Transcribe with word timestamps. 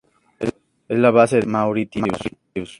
Es 0.89 0.97
la 0.97 1.11
base 1.11 1.35
de 1.35 1.41
Air 1.41 1.47
Mauritius. 1.47 2.17